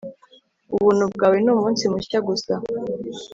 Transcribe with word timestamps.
Ubuntu 0.75 1.03
bwawe 1.13 1.37
ni 1.41 1.49
umunsi 1.55 1.83
mushya 1.93 2.19
gusa 2.27 2.53